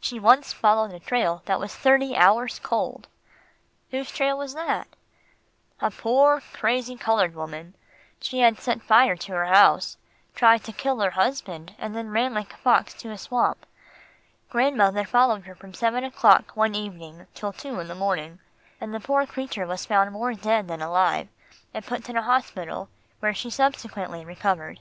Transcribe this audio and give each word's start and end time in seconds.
She 0.00 0.20
once 0.20 0.52
followed 0.52 0.92
a 0.92 1.00
trail 1.00 1.42
that 1.46 1.58
was 1.58 1.74
thirty 1.74 2.14
hours 2.16 2.60
cold." 2.62 3.08
"Whose 3.90 4.08
trail 4.08 4.38
was 4.38 4.54
that?" 4.54 4.86
"A 5.80 5.90
poor, 5.90 6.40
crazy, 6.52 6.94
coloured 6.96 7.34
woman. 7.34 7.74
She 8.20 8.38
had 8.38 8.60
set 8.60 8.82
fire 8.82 9.16
to 9.16 9.32
her 9.32 9.46
house, 9.46 9.96
tried 10.32 10.62
to 10.62 10.72
kill 10.72 11.00
her 11.00 11.10
husband, 11.10 11.74
and 11.76 11.96
then 11.96 12.10
ran 12.12 12.34
like 12.34 12.52
a 12.52 12.56
fox 12.58 12.94
to 12.94 13.10
a 13.10 13.18
swamp. 13.18 13.66
Grandmother 14.48 15.04
followed 15.04 15.42
her 15.42 15.56
from 15.56 15.74
seven 15.74 16.04
o'clock 16.04 16.52
one 16.54 16.76
evening 16.76 17.26
till 17.34 17.52
two 17.52 17.74
the 17.78 17.82
next 17.82 17.98
morning, 17.98 18.38
and 18.80 18.94
the 18.94 19.00
poor 19.00 19.26
creature 19.26 19.66
was 19.66 19.86
found 19.86 20.12
more 20.12 20.34
dead 20.34 20.68
than 20.68 20.82
alive, 20.82 21.26
and 21.74 21.84
put 21.84 22.08
in 22.08 22.16
a 22.16 22.22
hospital 22.22 22.88
where 23.18 23.34
she 23.34 23.50
subsequently 23.50 24.24
recovered." 24.24 24.78